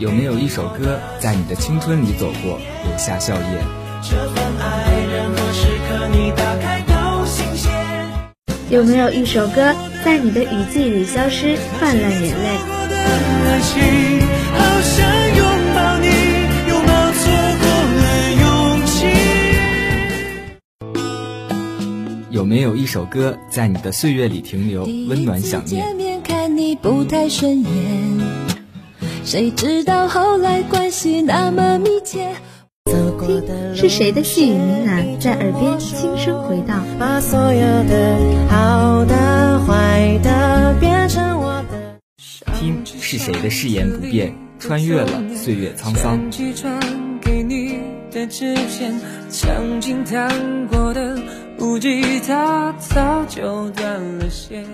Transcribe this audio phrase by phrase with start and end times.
[0.00, 2.58] 有没有一首歌在你的青春里走过，
[2.88, 3.40] 留下笑靥？
[8.70, 12.58] 有没有一首歌在你的雨季里消失，泛滥眼泪？
[22.30, 25.84] 有没有一首歌在你的岁月里停留，温暖想念？
[26.80, 27.68] 不太顺眼，
[29.24, 32.28] 谁知道后来关系那么密切。
[32.84, 36.82] 听，是谁的细语呢喃在耳边轻声回荡？
[36.98, 38.16] 把所有的
[38.48, 41.98] 好的坏的变成我的。
[42.58, 46.18] 听，是谁的誓言不变，穿越了岁月沧桑？
[48.10, 48.92] 的纸片，
[49.28, 51.16] 曾经弹过的
[51.56, 54.64] 木吉他早就断了线。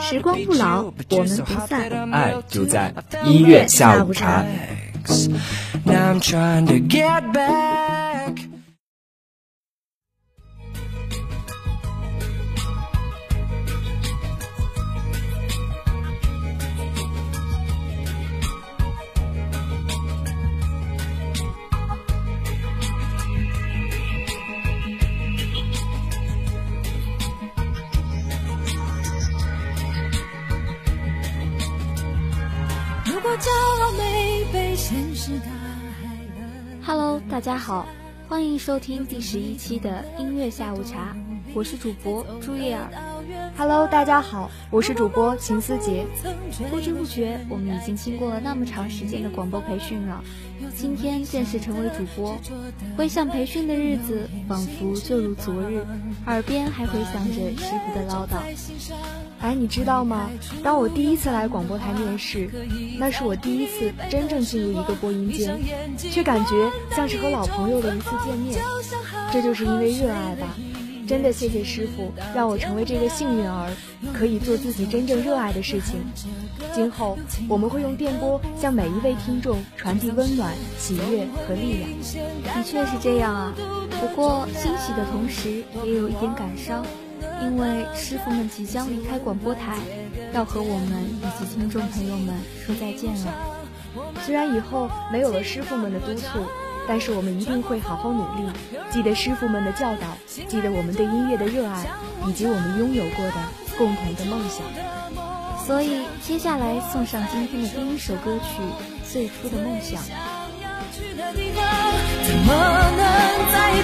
[0.00, 2.10] 时光不老，我们不散。
[2.10, 2.92] 爱就在
[3.24, 4.44] 音乐下午茶。
[36.84, 37.86] Hello，大家好，
[38.28, 41.14] 欢迎收听第十一期的音乐下午茶，
[41.54, 42.88] 我是主播朱叶儿。
[43.56, 46.06] Hello，大家好，我是主播秦思杰。
[46.70, 50.24] 不知不觉，我们已经经过了那么长时间的广播培训了。
[50.74, 52.38] 今天正式成为主播，
[52.96, 55.84] 回想培训的日子，仿佛就如昨日，
[56.26, 58.38] 耳边还回响着师傅的唠叨。
[59.40, 60.30] 哎，你知道吗？
[60.62, 62.48] 当我第一次来广播台面试，
[62.98, 65.58] 那是我第一次真正进入一个播音间，
[65.96, 68.60] 却感觉像是和老朋友的一次见面。
[69.32, 70.56] 这就是因为热爱吧。
[71.06, 73.70] 真的谢谢师傅，让我成为这个幸运儿，
[74.12, 76.04] 可以做自己真正热爱的事情。
[76.74, 77.16] 今后
[77.48, 81.88] 我们会用电波向每一位听众传递温暖、喜悦和力量。
[82.54, 83.54] 的确是这样啊，
[83.98, 86.84] 不过欣喜的同时也有一点感伤，
[87.42, 89.76] 因为师傅们即将离开广播台，
[90.32, 92.34] 要和我们以及听众朋友们
[92.64, 93.32] 说再见了。
[94.24, 96.44] 虽然以后没有了师傅们的督促。
[96.90, 98.50] 但是我们一定会好好努力，
[98.90, 100.16] 记得师傅们的教导，
[100.48, 101.86] 记得我们对音乐的热爱，
[102.26, 103.34] 以及我们拥有过的
[103.76, 104.64] 共同的梦想。
[105.66, 108.62] 所以接下来送上今天的第一首歌曲
[109.12, 110.02] 《最初的梦想》。
[112.24, 112.56] 怎么
[112.96, 113.04] 能
[113.52, 113.82] 在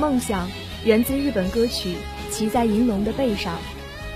[0.00, 0.48] 梦想
[0.82, 1.90] 源自日本歌曲
[2.32, 3.54] 《骑在银龙的背上》，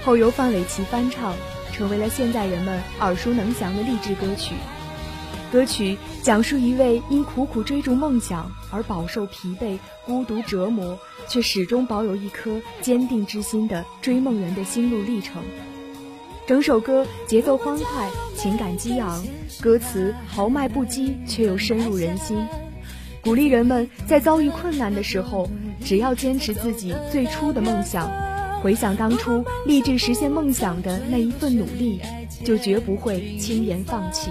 [0.03, 1.35] 后由范玮琪翻唱，
[1.75, 4.55] 成为了现在人们耳熟能详的励志歌曲。
[5.53, 15.43] 歌曲讲述一位因苦苦追逐梦想而饱受疲惫、孤独折磨，却始终保有一颗坚定之心的追梦人的心路历程。
[16.47, 19.23] 整首歌节奏欢快，情感激昂，
[19.61, 22.43] 歌词豪迈不羁，却又深入人心。
[23.23, 25.49] 鼓励人们在遭遇困难的时候，
[25.85, 28.11] 只要坚持自己最初的梦想，
[28.63, 32.01] 回想当初立志实现梦想的那一份努力，
[32.45, 34.31] 就绝不会轻言放弃。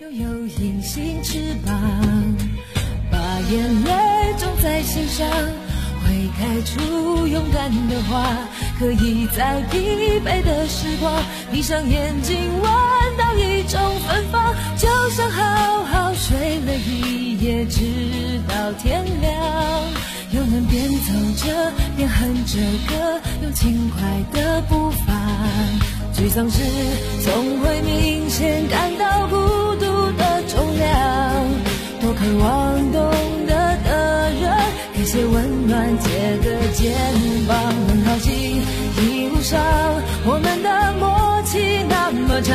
[0.00, 1.74] 拥有隐形翅膀，
[3.10, 3.18] 把
[3.50, 5.28] 眼泪种在心上，
[6.02, 8.26] 会开出勇敢的花。
[8.78, 11.20] 可以在疲惫的时光，
[11.52, 12.70] 闭上眼睛闻
[13.16, 17.80] 到一种芬芳，就像好好睡了一夜，直
[18.48, 19.32] 到天亮。
[20.30, 24.00] 又能边走着边哼着歌，用轻快
[24.32, 25.14] 的步伐。
[26.14, 26.60] 沮丧时
[27.24, 29.36] 总会明显感到孤
[29.76, 29.86] 独
[30.18, 31.46] 的重量，
[32.00, 33.10] 多渴望懂
[33.46, 33.54] 得
[33.84, 34.50] 的人，
[34.94, 36.94] 给些温暖，借个肩
[37.46, 38.60] 膀，很好奇。
[39.40, 39.58] 上
[40.26, 42.54] 我们的默契那么长，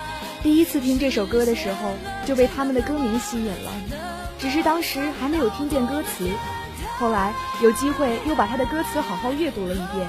[0.43, 1.93] 第一次听这首歌的时候
[2.25, 3.71] 就被他们的歌名吸引了，
[4.39, 6.27] 只是当时还没有听见歌词。
[6.97, 10.07] 后来有机会又把他的歌词好好阅读了一遍，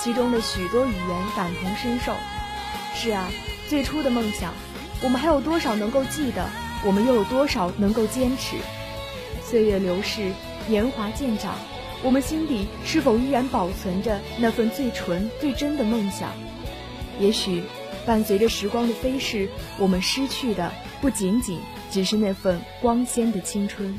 [0.00, 2.14] 其中的许多语言感同身受。
[2.94, 3.28] 是啊，
[3.68, 4.54] 最初的梦想，
[5.02, 6.48] 我们还有多少能够记得？
[6.84, 8.56] 我们又有多少能够坚持？
[9.42, 10.32] 岁月流逝，
[10.66, 11.54] 年华渐长，
[12.02, 16.30] 我们心底是否依然保存着那份最纯最真的梦想？
[17.18, 17.62] 也许，
[18.06, 19.48] 伴随着时光的飞逝，
[19.78, 21.58] 我们失去的不仅仅
[21.90, 23.98] 只是那份光鲜的青春。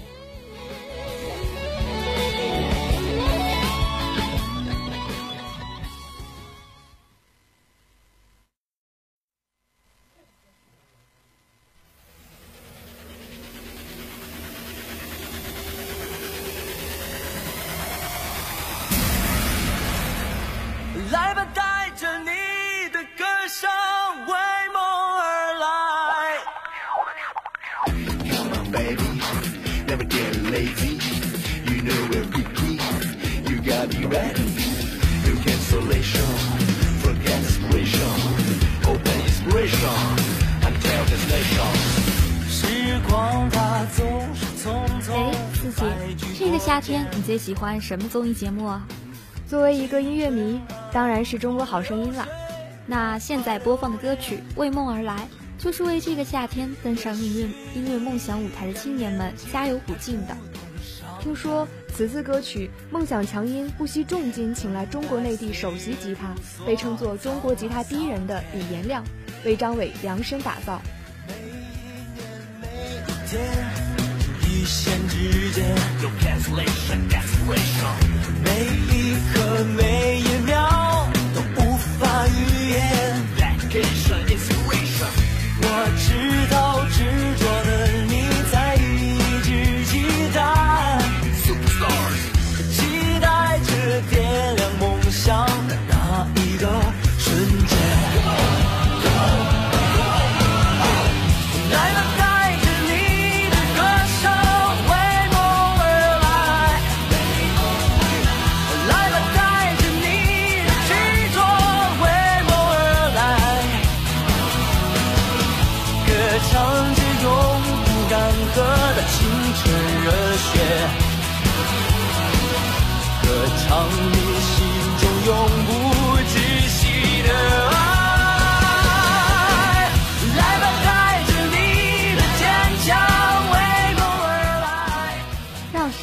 [46.59, 48.85] 夏天，你最喜欢什么综艺节目啊？
[49.47, 50.59] 作为一个音乐迷，
[50.91, 52.27] 当然是《中国好声音》啦。
[52.85, 55.15] 那现在播放的歌曲《为梦而来》，
[55.63, 60.35] 就是为这个夏天登上命运音乐梦想舞台的青年们加油鼓劲的。
[61.21, 66.35] 听说此次歌曲《梦想强音》不惜重金请来中国内地首席吉他，
[66.65, 69.03] 被称作中国吉他第一人的李延亮，
[69.45, 70.81] 为张伟量身打造。
[74.67, 75.63] 线之间
[76.03, 77.95] 有 cancellation cancellation，
[78.43, 82.75] 每一刻每一秒都无法预言。
[83.37, 85.07] Vacation inspiration，
[85.61, 85.65] 我
[85.97, 86.05] 知
[86.51, 86.97] 道执
[87.39, 87.69] 着的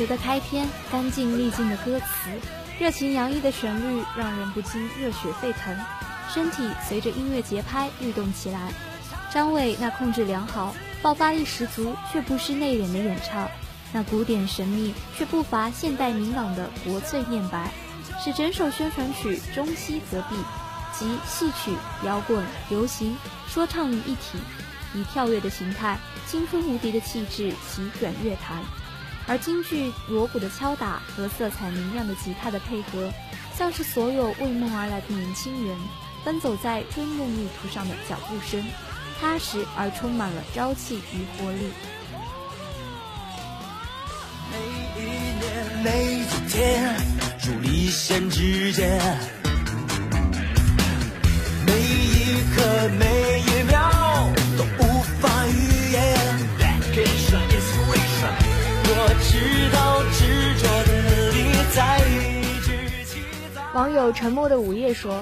[0.04, 2.06] 的开篇，干净利尽的歌词，
[2.80, 5.78] 热情洋溢的旋律，让人不禁热血沸腾，
[6.28, 8.72] 身体随着音乐节拍律动起来。
[9.30, 13.48] 张伟那控制良好、爆发力十足却不失内敛的演唱，
[13.92, 17.70] 那古典神秘却不乏现代明朗的国粹念白，
[18.22, 20.36] 使整首宣传曲中西合璧，
[20.98, 21.72] 集戏曲、
[22.04, 23.16] 摇滚、流行、
[23.48, 24.38] 说唱于一体，
[24.94, 28.62] 以跳跃的形态、青春无敌的气质席卷乐坛。
[29.26, 33.10] 而京剧锣鼓的敲打和色彩明亮的吉他的配合，
[33.56, 35.76] 像是所有为梦而来的年轻人
[36.24, 38.62] 奔走在追梦路途上的脚步声，
[39.20, 41.70] 踏实而充满了朝气与活力。
[44.52, 44.58] 每
[45.00, 45.04] 一
[45.40, 46.94] 年，每一天，
[47.40, 49.00] 伫立线之间，
[63.74, 65.20] 网友沉默的午夜说：“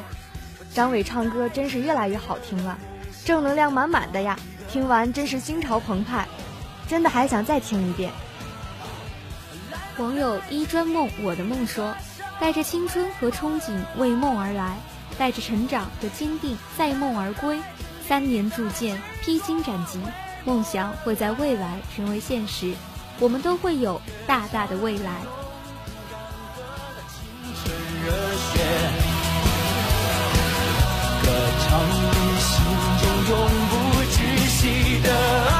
[0.74, 2.78] 张伟唱歌真是越来越好听了，
[3.24, 4.38] 正能量满满的呀！
[4.70, 6.28] 听完真是心潮澎湃，
[6.86, 8.12] 真的还想再听一遍。”
[9.96, 11.94] 网友一砖梦我的梦说
[12.38, 14.76] ：“带着青春和憧憬为梦而来，
[15.16, 17.58] 带着成长和坚定载梦而归，
[18.06, 19.98] 三年铸剑，披荆斩棘，
[20.44, 22.74] 梦想会在未来成为现实。”
[23.18, 25.22] 我们都会有大大的未来。
[33.32, 33.38] 永
[33.70, 33.72] 不
[34.10, 35.08] 止息的
[35.48, 35.56] 爱，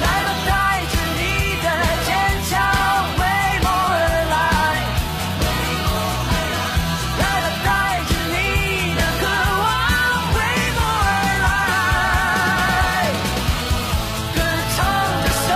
[0.00, 0.50] 来吧，带
[0.88, 1.20] 着你
[1.62, 1.66] 的
[2.06, 2.08] 坚
[2.48, 2.50] 强
[3.18, 3.20] 为
[3.62, 3.68] 而
[4.32, 4.34] 来。
[7.20, 7.68] 来吧，带
[8.08, 8.34] 着你
[8.96, 9.22] 的渴
[9.60, 9.64] 望
[10.32, 10.36] 为
[10.80, 10.80] 而
[11.44, 11.46] 来。
[14.34, 14.38] 歌
[14.74, 14.76] 唱
[15.20, 15.46] 着生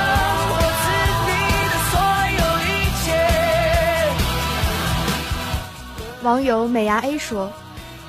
[0.50, 0.84] 活是
[1.24, 1.28] 你
[1.70, 1.92] 的所
[2.36, 2.70] 有一
[3.02, 3.08] 切。
[6.22, 7.50] 网友美牙 a 说。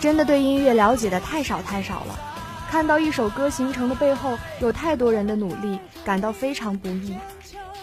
[0.01, 2.19] 真的对音乐了解的太少太少了，
[2.67, 7.15] 看到一首歌形成的背后有太多人的努力，感到非常不易。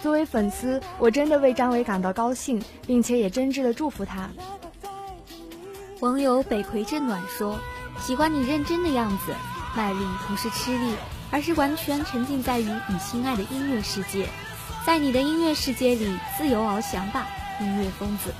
[0.03, 4.29] 作为粉丝，我真的为张伟感到高兴，并且也真挚的祝福他。”
[6.01, 7.57] 网友北葵镇暖说
[8.05, 9.33] ：“喜欢你认真的样子，
[9.73, 10.95] 卖力不是吃力，
[11.31, 14.27] 而是完全沉浸在于你心爱的音乐世界，
[14.85, 17.25] 在你的音乐世界里自由翱翔吧，
[17.61, 18.33] 音乐疯子。”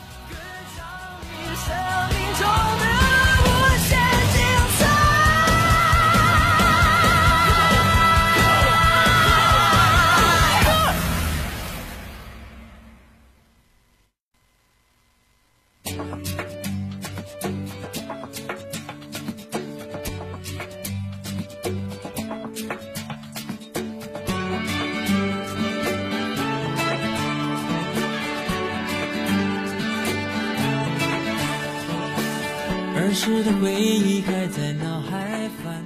[33.13, 33.69] 生命中的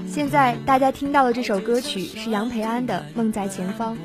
[0.08, 3.96] 现在大家听到的这首歌曲是杨培安的《梦在前方》。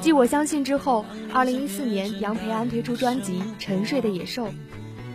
[0.00, 4.46] 继《我相信》之后，二零一四年杨培安推出专辑《沉睡的野兽》，《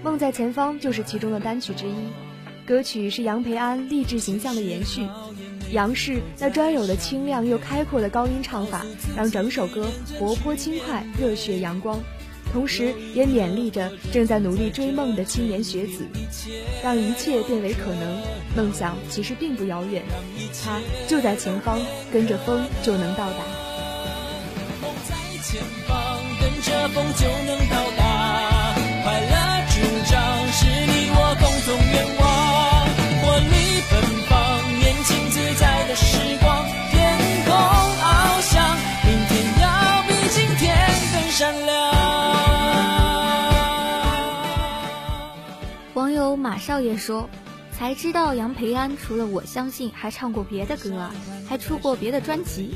[0.04, 1.94] 梦在前方》就是其中的单曲之一。
[2.66, 5.08] 歌曲是杨培安励志形象的延续，
[5.72, 8.86] 杨氏那专有的清亮又开阔的高音唱法，
[9.18, 9.88] 让整首歌
[10.18, 12.00] 活泼轻快、热血阳光。
[12.52, 16.06] 同时也勉励着正在努力追梦的青年学子，
[16.84, 18.22] 让一切变为可能。
[18.56, 20.04] 梦想其实并不遥远，
[20.64, 21.80] 它就在前方，
[22.12, 23.38] 跟着风就能到达。
[24.82, 27.99] 梦在前方，跟着风就能到达。
[46.50, 47.30] 马少爷说
[47.72, 51.08] ：“才知道杨培安除了《我相信》，还唱过别的歌，
[51.48, 52.74] 还出过别的专辑。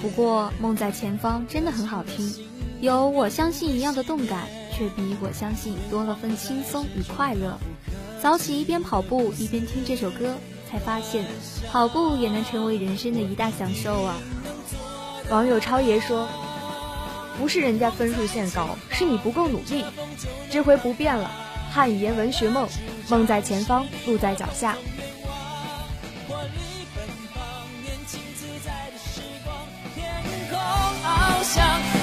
[0.00, 2.34] 不过《梦在前方》真的很好听，
[2.80, 7.56] 有《我相信》一样的动感，却比《我相信》多了份轻松与快乐。
[8.20, 10.34] 早起一边跑步一边听这首歌，
[10.68, 11.24] 才发现
[11.70, 14.16] 跑步也能成为人生的一大享受啊！”
[15.30, 16.26] 网友超爷说
[17.38, 19.84] ：“不是人家分数线高，是你不够努力，
[20.50, 21.30] 这回不变了。”
[21.72, 22.68] 汉语言文学梦，
[23.08, 24.76] 梦在前方，路在脚下。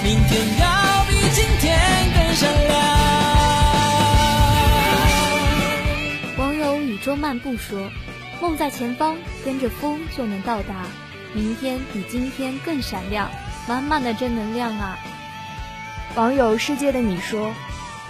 [0.03, 1.79] 明天要比今天
[2.13, 2.79] 更闪亮。
[6.38, 7.91] 网友宇宙漫步说
[8.41, 10.88] ：“梦在前方，跟着风就能到达。
[11.34, 13.29] 明天比今天更闪亮，
[13.68, 14.98] 满满的正能量啊！”
[16.15, 17.53] 网友世界的你说。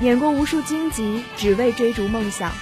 [0.01, 2.53] 碾过无数荆棘，只为追逐梦想。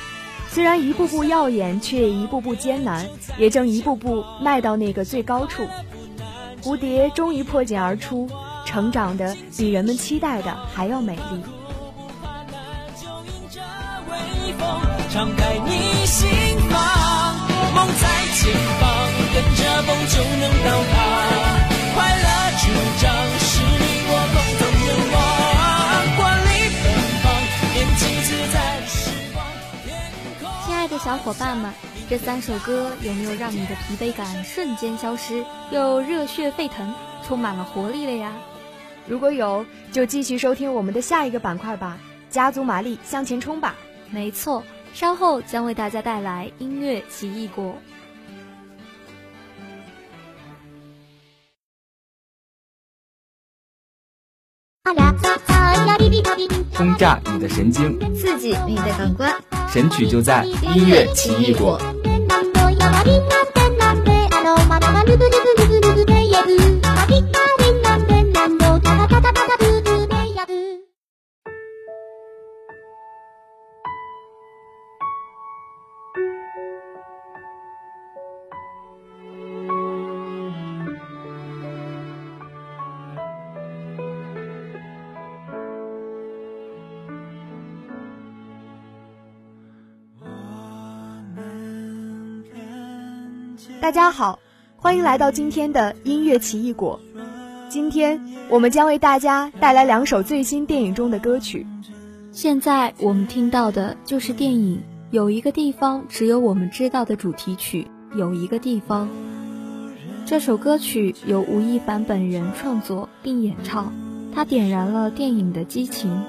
[0.49, 3.05] 虽然一步步耀眼，却一步步艰难，
[3.37, 5.67] 也正一步步迈到那个最高处。
[6.63, 8.27] 蝴蝶终于破茧而出，
[8.65, 11.43] 成长的比人们期待的还要美丽。
[15.11, 16.27] 敞开你心
[16.69, 17.35] 房，
[17.75, 18.89] 梦在前方，
[19.33, 20.95] 跟着风就能到达。
[21.95, 22.27] 快乐
[22.59, 22.63] 主
[23.01, 23.05] 张
[23.39, 25.17] 是你我共同愿望。
[30.99, 31.71] 小伙伴们，
[32.09, 38.33] 这三首歌有没有让你的疲惫感瞬间消失，又热血沸腾，充满了活力了呀？
[39.07, 41.97] 如果有，就继续收听我们的下一个板块吧，
[42.29, 43.75] 加足马力向前冲吧！
[44.09, 44.63] 没错，
[44.93, 47.75] 稍后将为大家带来音乐奇异果。
[56.75, 59.33] 轰炸你的神经，刺激你的感官，
[59.71, 60.43] 神曲就在
[60.75, 61.79] 音乐奇异果。
[93.87, 94.39] 大家好，
[94.75, 96.99] 欢迎来到今天的音乐奇异果。
[97.69, 101.65] 今天我们将为大家带来两首最新电影中的歌曲。
[102.33, 104.79] 现在我们听到的就是电影
[105.11, 109.07] 《有一个地方只有我们知道》的主题曲《有一个地方》。
[110.25, 113.93] 这首歌曲由吴亦凡本人创作并演唱，
[114.35, 116.25] 他点燃了电影的激情。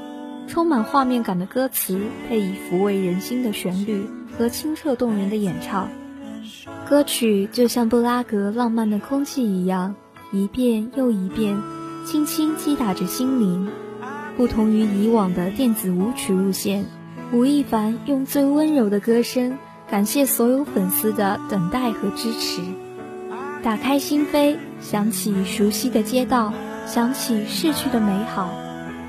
[0.46, 4.06] 充满画面感的歌词配以抚慰人心的旋律
[4.38, 5.88] 和清澈动人的演唱，
[6.88, 9.94] 歌曲就像布拉格浪漫的空气一样，
[10.32, 11.54] 一遍又一遍，
[12.06, 13.68] 轻轻击打着心灵。
[14.38, 16.86] 不同于以往的电子舞曲路线，
[17.30, 19.58] 吴亦凡用最温柔的歌声
[19.90, 22.62] 感谢所有粉丝的等待和支持。
[23.62, 26.54] 打开心扉，想起熟悉的街道，
[26.86, 28.50] 想起逝去的美好，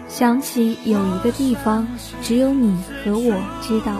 [0.09, 1.87] 想起有一个地方，
[2.21, 3.93] 只有你和我知道。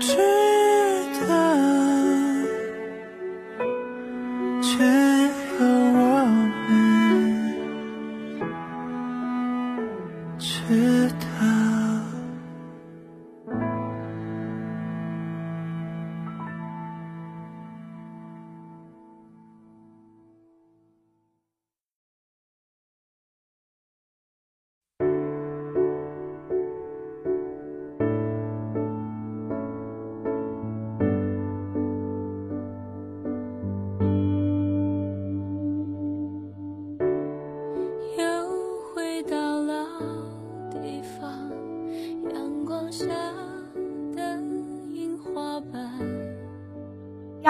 [0.00, 0.39] to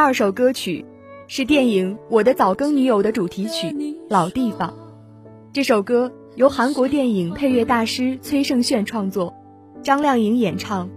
[0.00, 0.86] 二首歌曲
[1.28, 3.66] 是电影《我的早更女友》的主题曲
[4.08, 4.70] 《老地方》。
[5.52, 9.34] 这首歌由韩国电影配乐大师崔胜炫创作，
[9.82, 10.88] 张靓颖演唱。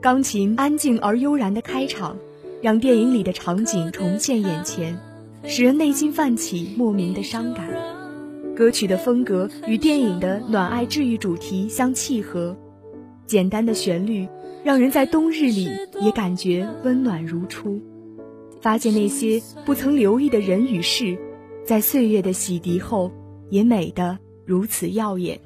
[0.00, 2.16] 钢琴安静而悠然的开场，
[2.60, 4.98] 让电影里的场景重现眼前，
[5.44, 7.68] 使人内心泛起莫名的伤感。
[8.56, 12.56] 歌曲的风格与电影的暖爱治愈主题相契合，
[13.26, 14.26] 简单的旋律
[14.64, 17.80] 让人在冬日里也感觉温暖如初。
[18.60, 21.18] 发现那些不曾留意的人与事，
[21.64, 23.12] 在岁月的洗涤后，
[23.50, 25.40] 也美得如此耀眼。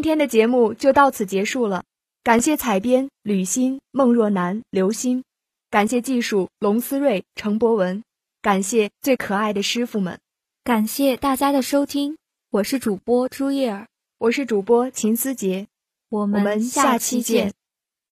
[0.00, 1.84] 今天的节目就到此结束了，
[2.22, 5.24] 感谢采编吕欣、孟若楠、刘鑫，
[5.68, 8.02] 感谢技术龙思睿、程博文，
[8.40, 10.18] 感谢最可爱的师傅们，
[10.64, 12.16] 感谢大家的收听。
[12.48, 15.66] 我是主播朱叶儿，我是主播秦思杰，
[16.08, 17.52] 我们下期见。